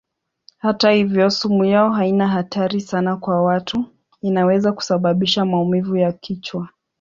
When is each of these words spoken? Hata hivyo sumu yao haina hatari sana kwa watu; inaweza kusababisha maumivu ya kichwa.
Hata 0.57 0.91
hivyo 0.91 1.29
sumu 1.29 1.65
yao 1.65 1.89
haina 1.89 2.27
hatari 2.27 2.81
sana 2.81 3.17
kwa 3.17 3.43
watu; 3.43 3.85
inaweza 4.21 4.71
kusababisha 4.73 5.45
maumivu 5.45 5.97
ya 5.97 6.11
kichwa. 6.11 6.69